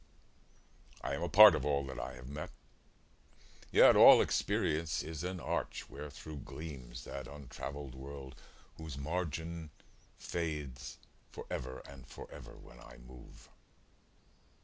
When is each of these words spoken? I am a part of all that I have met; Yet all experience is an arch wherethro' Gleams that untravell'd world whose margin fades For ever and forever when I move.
I 1.03 1.13
am 1.13 1.21
a 1.21 1.29
part 1.29 1.53
of 1.53 1.63
all 1.63 1.85
that 1.85 1.99
I 1.99 2.15
have 2.15 2.27
met; 2.27 2.49
Yet 3.71 3.95
all 3.95 4.19
experience 4.19 5.03
is 5.03 5.23
an 5.23 5.39
arch 5.39 5.91
wherethro' 5.91 6.37
Gleams 6.37 7.03
that 7.03 7.27
untravell'd 7.27 7.93
world 7.93 8.33
whose 8.77 8.97
margin 8.97 9.69
fades 10.17 10.97
For 11.31 11.45
ever 11.51 11.81
and 11.87 12.07
forever 12.07 12.53
when 12.57 12.79
I 12.79 12.97
move. 12.97 13.47